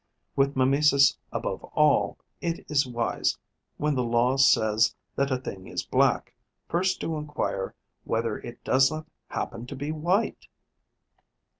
With 0.35 0.55
mimesis 0.55 1.15
above 1.31 1.63
all, 1.63 2.17
it 2.41 2.65
is 2.71 2.87
wise, 2.87 3.37
when 3.77 3.93
the 3.93 4.03
law 4.03 4.35
says 4.35 4.95
that 5.15 5.29
a 5.29 5.37
thing 5.37 5.67
is 5.67 5.85
black, 5.85 6.33
first 6.67 6.99
to 7.01 7.17
enquire 7.17 7.75
whether 8.03 8.39
it 8.39 8.63
does 8.63 8.89
not 8.89 9.05
happen 9.27 9.67
to 9.67 9.75
be 9.75 9.91
white. 9.91 10.47